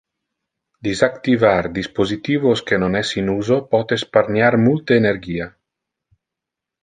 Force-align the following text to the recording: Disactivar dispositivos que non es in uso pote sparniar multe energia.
Disactivar 0.87 1.63
dispositivos 1.79 2.57
que 2.67 2.75
non 2.81 2.91
es 3.01 3.09
in 3.19 3.27
uso 3.41 3.57
pote 3.71 3.95
sparniar 4.05 4.53
multe 4.67 4.91
energia. 5.01 5.45